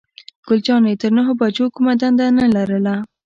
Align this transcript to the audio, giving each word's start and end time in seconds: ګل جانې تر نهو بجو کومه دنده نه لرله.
ګل 0.47 0.59
جانې 0.65 0.93
تر 1.01 1.11
نهو 1.17 1.33
بجو 1.39 1.65
کومه 1.75 1.93
دنده 2.01 2.25
نه 2.37 2.45
لرله. 2.55 2.95